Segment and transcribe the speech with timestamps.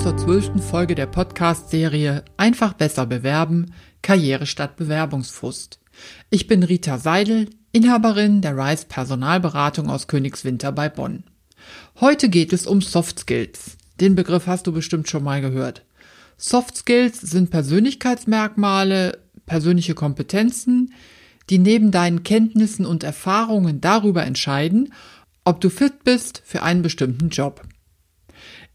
[0.00, 5.78] zur zwölften Folge der Podcast-Serie Einfach besser bewerben, Karriere statt Bewerbungsfrust.
[6.30, 11.24] Ich bin Rita Seidel, Inhaberin der Rice Personalberatung aus Königswinter bei Bonn.
[12.00, 13.76] Heute geht es um Soft Skills.
[14.00, 15.84] Den Begriff hast du bestimmt schon mal gehört.
[16.38, 20.94] Soft Skills sind Persönlichkeitsmerkmale, persönliche Kompetenzen,
[21.50, 24.94] die neben deinen Kenntnissen und Erfahrungen darüber entscheiden,
[25.44, 27.66] ob du fit bist für einen bestimmten Job.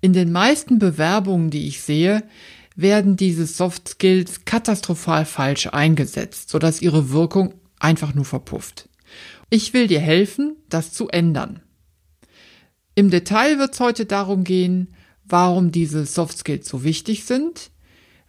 [0.01, 2.23] In den meisten Bewerbungen, die ich sehe,
[2.75, 8.89] werden diese Soft Skills katastrophal falsch eingesetzt, sodass ihre Wirkung einfach nur verpufft.
[9.49, 11.61] Ich will dir helfen, das zu ändern.
[12.95, 14.93] Im Detail wird es heute darum gehen,
[15.25, 17.71] warum diese Soft Skills so wichtig sind,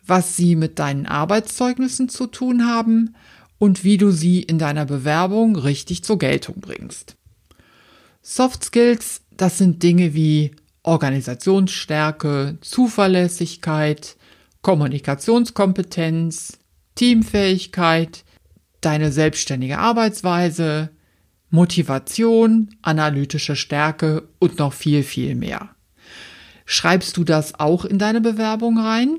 [0.04, 3.14] was sie mit deinen Arbeitszeugnissen zu tun haben
[3.58, 7.16] und wie du sie in deiner Bewerbung richtig zur Geltung bringst.
[8.22, 10.52] Soft Skills, das sind Dinge wie
[10.86, 14.16] Organisationsstärke, Zuverlässigkeit,
[14.62, 16.58] Kommunikationskompetenz,
[16.94, 18.24] Teamfähigkeit,
[18.80, 20.90] deine selbstständige Arbeitsweise,
[21.50, 25.70] Motivation, analytische Stärke und noch viel, viel mehr.
[26.64, 29.18] Schreibst du das auch in deine Bewerbung rein?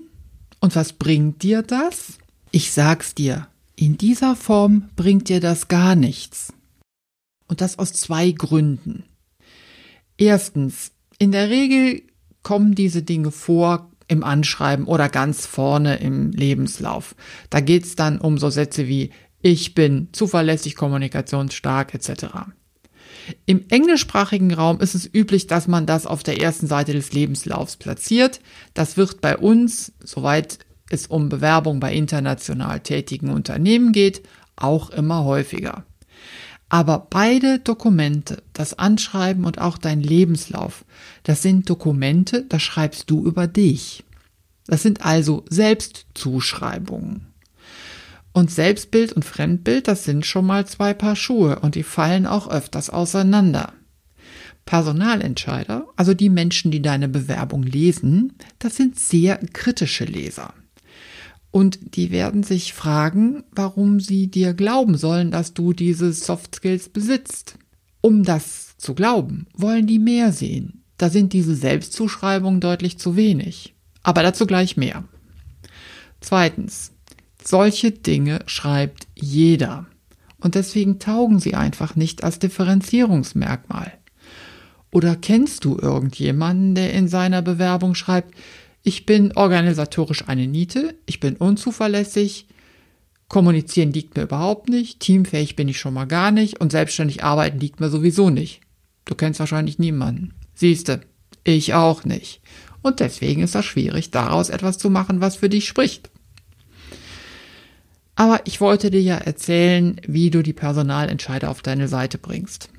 [0.60, 2.18] Und was bringt dir das?
[2.52, 6.54] Ich sag's dir, in dieser Form bringt dir das gar nichts.
[7.48, 9.04] Und das aus zwei Gründen.
[10.18, 12.04] Erstens, in der Regel
[12.44, 17.16] kommen diese Dinge vor im Anschreiben oder ganz vorne im Lebenslauf.
[17.50, 22.26] Da geht's dann um so Sätze wie ich bin zuverlässig, kommunikationsstark etc.
[23.46, 27.76] Im englischsprachigen Raum ist es üblich, dass man das auf der ersten Seite des Lebenslaufs
[27.78, 28.40] platziert.
[28.74, 30.60] Das wird bei uns, soweit
[30.90, 34.24] es um Bewerbung bei international tätigen Unternehmen geht,
[34.56, 35.86] auch immer häufiger.
[36.70, 40.84] Aber beide Dokumente, das Anschreiben und auch dein Lebenslauf,
[41.24, 44.04] das sind Dokumente, da schreibst du über dich.
[44.66, 47.28] Das sind also Selbstzuschreibungen.
[48.34, 52.50] Und Selbstbild und Fremdbild, das sind schon mal zwei Paar Schuhe und die fallen auch
[52.50, 53.74] öfters auseinander.
[54.66, 60.54] Personalentscheider, also die Menschen, die deine Bewerbung lesen, das sind sehr kritische Leser.
[61.52, 66.90] Und die werden sich fragen, warum sie dir glauben sollen, dass du diese Soft Skills
[66.90, 67.58] besitzt.
[68.02, 70.84] Um das zu glauben, wollen die mehr sehen.
[70.98, 73.74] Da sind diese Selbstzuschreibungen deutlich zu wenig.
[74.04, 75.04] Aber dazu gleich mehr.
[76.22, 76.92] Zweitens,
[77.44, 79.88] solche Dinge schreibt jeder.
[80.40, 83.94] Und deswegen taugen sie einfach nicht als Differenzierungsmerkmal.
[84.92, 88.34] Oder kennst du irgendjemanden, der in seiner Bewerbung schreibt,
[88.88, 92.48] ich bin organisatorisch eine Niete, ich bin unzuverlässig,
[93.28, 97.60] kommunizieren liegt mir überhaupt nicht, teamfähig bin ich schon mal gar nicht und selbstständig arbeiten
[97.60, 98.62] liegt mir sowieso nicht.
[99.04, 100.36] Du kennst wahrscheinlich niemanden.
[100.54, 101.02] Siehste,
[101.44, 102.40] ich auch nicht.
[102.82, 106.10] Und deswegen ist das schwierig, daraus etwas zu machen, was für dich spricht.
[108.16, 112.70] Aber ich wollte dir ja erzählen, wie du die Personalentscheider auf deine Seite bringst.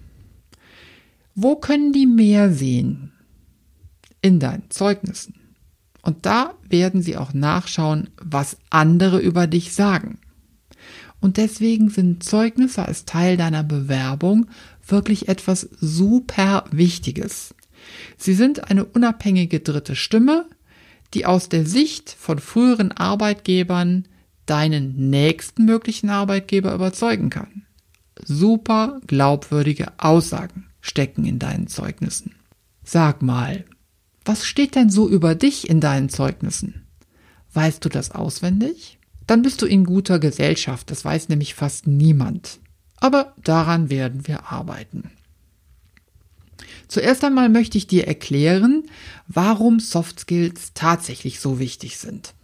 [1.35, 3.13] Wo können die mehr sehen?
[4.23, 5.35] In deinen Zeugnissen.
[6.03, 10.19] Und da werden sie auch nachschauen, was andere über dich sagen.
[11.21, 14.47] Und deswegen sind Zeugnisse als Teil deiner Bewerbung
[14.87, 17.55] wirklich etwas super Wichtiges.
[18.17, 20.47] Sie sind eine unabhängige dritte Stimme,
[21.15, 24.07] die aus der Sicht von früheren Arbeitgebern
[24.47, 27.67] deinen nächsten möglichen Arbeitgeber überzeugen kann.
[28.25, 32.35] Super glaubwürdige Aussagen stecken in deinen Zeugnissen.
[32.85, 33.65] Sag mal,
[34.29, 36.87] was steht denn so über dich in deinen Zeugnissen?
[37.55, 38.99] Weißt du das auswendig?
[39.27, 42.61] Dann bist du in guter Gesellschaft, das weiß nämlich fast niemand.
[42.99, 45.11] Aber daran werden wir arbeiten.
[46.89, 48.85] Zuerst einmal möchte ich dir erklären,
[49.27, 52.35] warum Soft Skills tatsächlich so wichtig sind.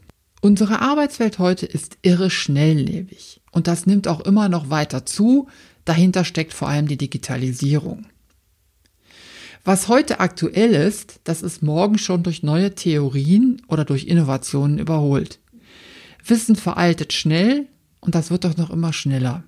[0.41, 5.49] Unsere Arbeitswelt heute ist irre schnelllebig und das nimmt auch immer noch weiter zu.
[5.85, 8.07] Dahinter steckt vor allem die Digitalisierung.
[9.65, 15.41] Was heute aktuell ist, das ist morgen schon durch neue Theorien oder durch Innovationen überholt.
[16.27, 17.67] Wissen veraltet schnell
[18.01, 19.43] und das wird doch noch immer schneller.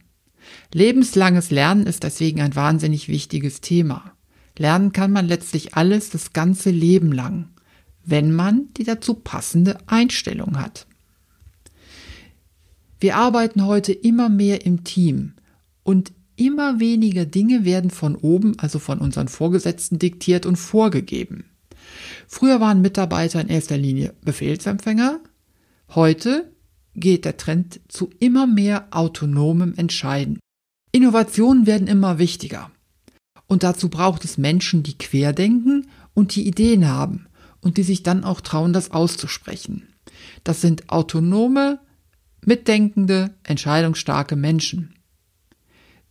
[0.72, 4.12] Lebenslanges Lernen ist deswegen ein wahnsinnig wichtiges Thema.
[4.56, 7.50] Lernen kann man letztlich alles das ganze Leben lang,
[8.02, 10.86] wenn man die dazu passende Einstellung hat.
[13.00, 15.34] Wir arbeiten heute immer mehr im Team
[15.82, 21.46] und Immer weniger Dinge werden von oben, also von unseren Vorgesetzten, diktiert und vorgegeben.
[22.28, 25.20] Früher waren Mitarbeiter in erster Linie Befehlsempfänger.
[25.94, 26.52] Heute
[26.94, 30.38] geht der Trend zu immer mehr autonomem Entscheiden.
[30.92, 32.70] Innovationen werden immer wichtiger.
[33.46, 37.26] Und dazu braucht es Menschen, die querdenken und die Ideen haben
[37.60, 39.88] und die sich dann auch trauen, das auszusprechen.
[40.44, 41.78] Das sind autonome,
[42.44, 44.95] mitdenkende, entscheidungsstarke Menschen.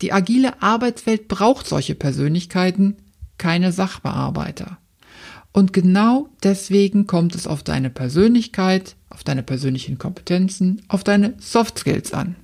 [0.01, 2.97] Die agile Arbeitswelt braucht solche Persönlichkeiten,
[3.37, 4.77] keine Sachbearbeiter.
[5.51, 11.79] Und genau deswegen kommt es auf deine Persönlichkeit, auf deine persönlichen Kompetenzen, auf deine Soft
[11.79, 12.35] Skills an.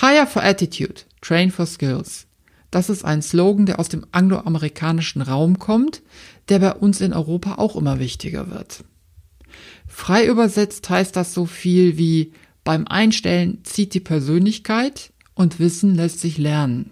[0.00, 2.26] Hire for Attitude, Train for Skills.
[2.70, 6.02] Das ist ein Slogan, der aus dem angloamerikanischen Raum kommt,
[6.48, 8.84] der bei uns in Europa auch immer wichtiger wird.
[9.86, 12.32] Frei übersetzt heißt das so viel wie
[12.64, 16.90] beim Einstellen zieht die Persönlichkeit und Wissen lässt sich lernen.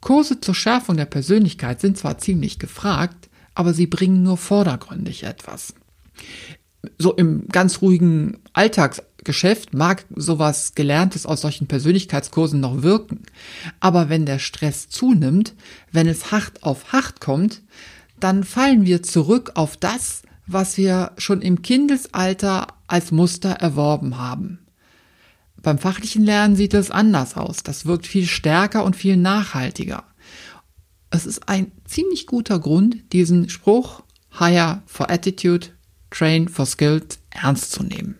[0.00, 5.74] Kurse zur Schärfung der Persönlichkeit sind zwar ziemlich gefragt, aber sie bringen nur vordergründig etwas.
[6.98, 13.22] So im ganz ruhigen Alltagsgeschäft mag sowas Gelerntes aus solchen Persönlichkeitskursen noch wirken.
[13.80, 15.54] Aber wenn der Stress zunimmt,
[15.92, 17.62] wenn es hart auf hart kommt,
[18.18, 24.63] dann fallen wir zurück auf das, was wir schon im Kindesalter als Muster erworben haben.
[25.64, 27.62] Beim fachlichen Lernen sieht es anders aus.
[27.62, 30.04] Das wirkt viel stärker und viel nachhaltiger.
[31.10, 34.02] Es ist ein ziemlich guter Grund, diesen Spruch
[34.38, 35.68] Hire for Attitude,
[36.10, 38.16] Train for Skills ernst zu nehmen.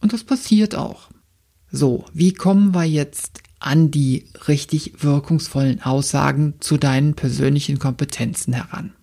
[0.00, 1.10] Und das passiert auch.
[1.70, 8.94] So, wie kommen wir jetzt an die richtig wirkungsvollen Aussagen zu deinen persönlichen Kompetenzen heran?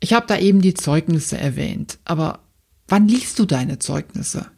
[0.00, 2.40] Ich habe da eben die Zeugnisse erwähnt, aber
[2.88, 4.50] wann liest du deine Zeugnisse?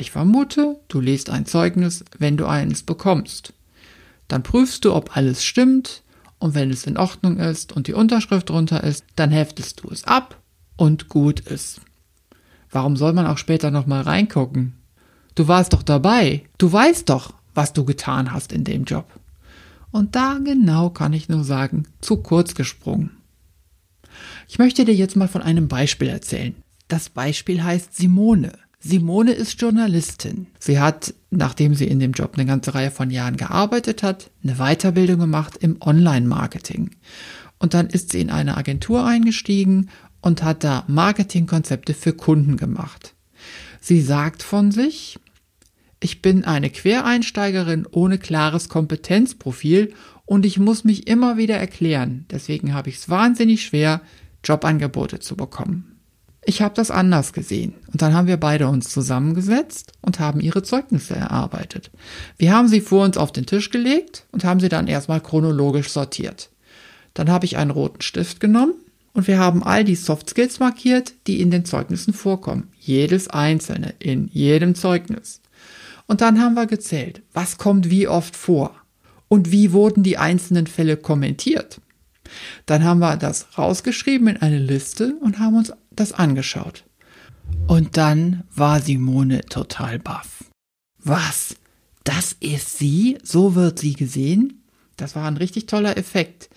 [0.00, 3.52] Ich vermute, du liest ein Zeugnis, wenn du eines bekommst.
[4.28, 6.02] Dann prüfst du, ob alles stimmt,
[6.38, 10.04] und wenn es in Ordnung ist und die Unterschrift drunter ist, dann heftest du es
[10.04, 10.40] ab
[10.78, 11.82] und gut ist.
[12.70, 14.72] Warum soll man auch später nochmal reingucken?
[15.34, 16.44] Du warst doch dabei.
[16.56, 19.06] Du weißt doch, was du getan hast in dem Job.
[19.90, 23.10] Und da genau kann ich nur sagen, zu kurz gesprungen.
[24.48, 26.54] Ich möchte dir jetzt mal von einem Beispiel erzählen.
[26.88, 28.52] Das Beispiel heißt Simone.
[28.82, 30.46] Simone ist Journalistin.
[30.58, 34.54] Sie hat, nachdem sie in dem Job eine ganze Reihe von Jahren gearbeitet hat, eine
[34.54, 36.90] Weiterbildung gemacht im Online-Marketing.
[37.58, 39.90] Und dann ist sie in eine Agentur eingestiegen
[40.22, 43.14] und hat da Marketingkonzepte für Kunden gemacht.
[43.82, 45.18] Sie sagt von sich,
[46.02, 49.92] ich bin eine Quereinsteigerin ohne klares Kompetenzprofil
[50.24, 52.24] und ich muss mich immer wieder erklären.
[52.30, 54.00] Deswegen habe ich es wahnsinnig schwer,
[54.42, 55.89] Jobangebote zu bekommen.
[56.44, 57.74] Ich habe das anders gesehen.
[57.92, 61.90] Und dann haben wir beide uns zusammengesetzt und haben ihre Zeugnisse erarbeitet.
[62.38, 65.90] Wir haben sie vor uns auf den Tisch gelegt und haben sie dann erstmal chronologisch
[65.90, 66.50] sortiert.
[67.14, 68.74] Dann habe ich einen roten Stift genommen
[69.12, 72.68] und wir haben all die Soft Skills markiert, die in den Zeugnissen vorkommen.
[72.78, 75.40] Jedes einzelne in jedem Zeugnis.
[76.06, 78.74] Und dann haben wir gezählt, was kommt wie oft vor
[79.28, 81.80] und wie wurden die einzelnen Fälle kommentiert.
[82.66, 86.84] Dann haben wir das rausgeschrieben in eine Liste und haben uns das angeschaut.
[87.66, 90.44] Und dann war Simone total baff.
[91.02, 91.56] Was?
[92.04, 93.18] Das ist sie?
[93.22, 94.60] So wird sie gesehen?
[95.00, 96.50] Das war ein richtig toller Effekt.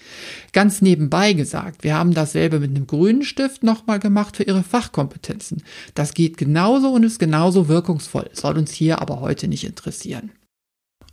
[0.51, 5.63] Ganz nebenbei gesagt, wir haben dasselbe mit einem grünen Stift nochmal gemacht für ihre Fachkompetenzen.
[5.93, 10.31] Das geht genauso und ist genauso wirkungsvoll, soll uns hier aber heute nicht interessieren.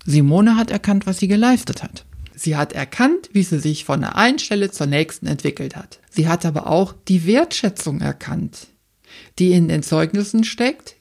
[0.04, 2.04] Simone hat erkannt, was sie geleistet hat.
[2.42, 5.98] Sie hat erkannt, wie sie sich von der einen Stelle zur nächsten entwickelt hat.
[6.08, 8.68] Sie hat aber auch die Wertschätzung erkannt,
[9.38, 10.96] die in den Zeugnissen steckt,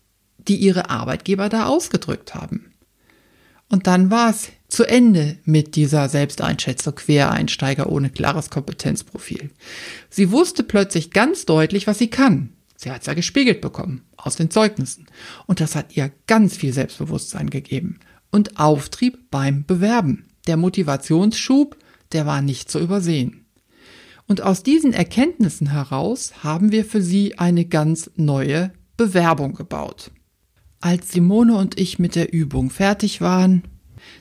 [0.49, 2.73] die ihre Arbeitgeber da ausgedrückt haben.
[3.69, 9.49] Und dann war es zu Ende mit dieser Selbsteinschätzung Quereinsteiger ohne klares Kompetenzprofil.
[10.09, 12.49] Sie wusste plötzlich ganz deutlich, was sie kann.
[12.75, 15.07] Sie hat es ja gespiegelt bekommen aus den Zeugnissen.
[15.47, 21.77] Und das hat ihr ganz viel Selbstbewusstsein gegeben und Auftrieb beim Bewerben der Motivationsschub,
[22.11, 23.45] der war nicht zu übersehen.
[24.27, 30.11] Und aus diesen Erkenntnissen heraus haben wir für sie eine ganz neue Bewerbung gebaut.
[30.79, 33.63] Als Simone und ich mit der Übung fertig waren,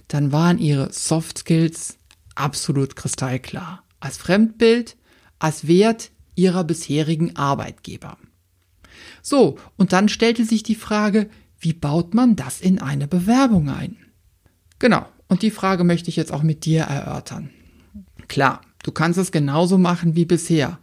[0.09, 1.99] dann waren ihre Soft Skills
[2.35, 3.85] absolut kristallklar.
[4.01, 4.97] Als Fremdbild,
[5.39, 8.17] als Wert ihrer bisherigen Arbeitgeber.
[9.23, 11.29] So, und dann stellte sich die Frage,
[11.61, 13.97] wie baut man das in eine Bewerbung ein?
[14.79, 17.50] Genau, und die Frage möchte ich jetzt auch mit dir erörtern.
[18.28, 20.78] Klar, du kannst es genauso machen wie bisher.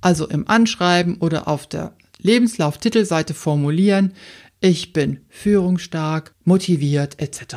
[0.00, 4.14] Also im Anschreiben oder auf der Lebenslauf-Titelseite formulieren,
[4.60, 7.56] ich bin führungsstark, motiviert etc.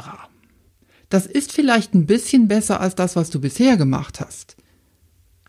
[1.09, 4.55] Das ist vielleicht ein bisschen besser als das, was du bisher gemacht hast.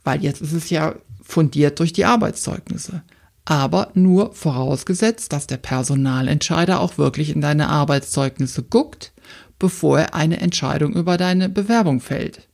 [0.02, 3.02] Weil jetzt ist es ja fundiert durch die Arbeitszeugnisse.
[3.44, 9.12] Aber nur vorausgesetzt, dass der Personalentscheider auch wirklich in deine Arbeitszeugnisse guckt
[9.58, 12.48] bevor eine Entscheidung über deine Bewerbung fällt.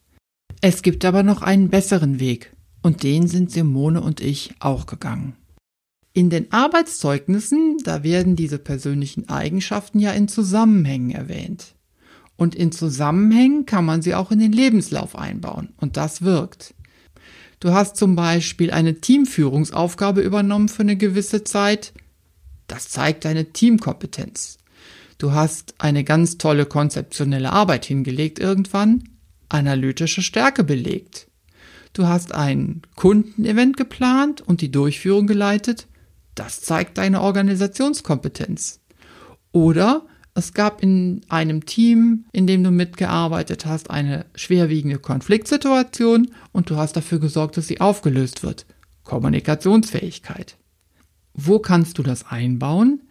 [0.60, 2.52] Es gibt aber noch einen besseren Weg,
[2.82, 5.34] und den sind Simone und ich auch gegangen.
[6.12, 11.76] In den Arbeitszeugnissen, da werden diese persönlichen Eigenschaften ja in Zusammenhängen erwähnt.
[12.36, 15.72] Und in Zusammenhängen kann man sie auch in den Lebenslauf einbauen.
[15.76, 16.74] Und das wirkt.
[17.60, 21.92] Du hast zum Beispiel eine Teamführungsaufgabe übernommen für eine gewisse Zeit.
[22.66, 24.56] Das zeigt deine Teamkompetenz.
[25.20, 29.04] Du hast eine ganz tolle konzeptionelle Arbeit hingelegt irgendwann,
[29.50, 31.28] analytische Stärke belegt.
[31.92, 35.88] Du hast ein Kundenevent geplant und die Durchführung geleitet.
[36.34, 38.80] Das zeigt deine Organisationskompetenz.
[39.52, 46.70] Oder es gab in einem Team, in dem du mitgearbeitet hast, eine schwerwiegende Konfliktsituation und
[46.70, 48.64] du hast dafür gesorgt, dass sie aufgelöst wird.
[49.04, 50.56] Kommunikationsfähigkeit.
[51.34, 53.02] Wo kannst du das einbauen?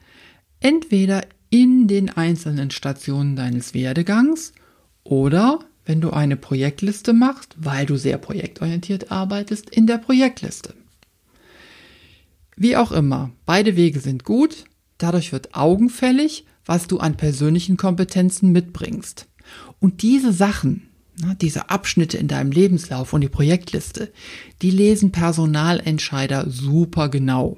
[0.60, 4.54] Entweder in den einzelnen Stationen deines Werdegangs
[5.04, 10.76] oder wenn du eine Projektliste machst, weil du sehr projektorientiert arbeitest, in der Projektliste.
[12.56, 14.66] Wie auch immer, beide Wege sind gut,
[14.98, 19.28] dadurch wird augenfällig, was du an persönlichen Kompetenzen mitbringst.
[19.80, 20.90] Und diese Sachen,
[21.42, 24.12] diese Abschnitte in deinem Lebenslauf und die Projektliste,
[24.62, 27.58] die lesen Personalentscheider super genau.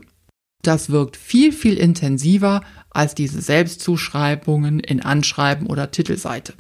[0.62, 6.54] Das wirkt viel, viel intensiver als diese Selbstzuschreibungen in Anschreiben oder Titelseite.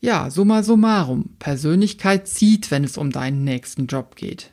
[0.00, 4.52] Ja, summa summarum, Persönlichkeit zieht, wenn es um deinen nächsten Job geht.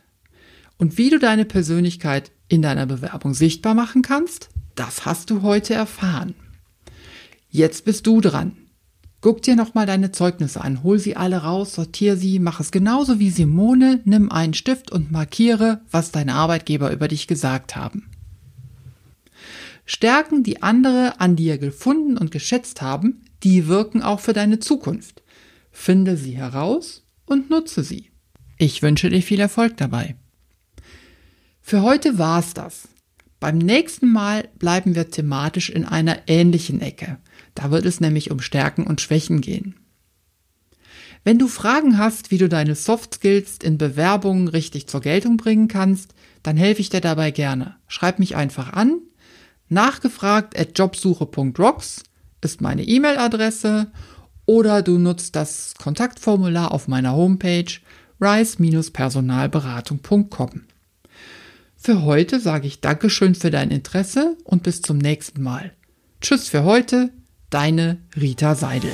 [0.78, 5.74] Und wie du deine Persönlichkeit in deiner Bewerbung sichtbar machen kannst, das hast du heute
[5.74, 6.36] erfahren.
[7.50, 8.58] Jetzt bist du dran.
[9.22, 13.18] Guck dir nochmal deine Zeugnisse an, hol sie alle raus, sortier sie, mach es genauso
[13.20, 18.10] wie Simone, nimm einen Stift und markiere, was deine Arbeitgeber über dich gesagt haben.
[19.88, 25.24] Stärken, die andere an dir gefunden und geschätzt haben, die wirken auch für deine Zukunft.
[25.72, 28.12] Finde sie heraus und nutze sie.
[28.58, 30.16] Ich wünsche dir viel Erfolg dabei.
[31.62, 32.90] Für heute war's das.
[33.40, 37.18] Beim nächsten Mal bleiben wir thematisch in einer ähnlichen Ecke.
[37.56, 39.76] Da wird es nämlich um Stärken und Schwächen gehen.
[41.24, 45.70] Wenn du Fragen hast, wie du deine Soft Skills in Bewerbungen richtig zur Geltung bringen
[45.70, 46.14] kannst,
[46.44, 47.78] dann helfe ich dir dabei gerne.
[47.88, 49.00] Schreib mich einfach an.
[49.70, 52.04] Nachgefragt at jobsuche.rocks
[52.42, 53.88] ist meine E-Mail-Adresse
[54.46, 57.70] oder du nutzt das Kontaktformular auf meiner Homepage
[58.22, 60.64] rise-personalberatung.com.
[61.76, 65.74] Für heute sage ich Dankeschön für dein Interesse und bis zum nächsten Mal.
[66.22, 67.12] Tschüss für heute,
[67.50, 68.92] deine Rita Seidel.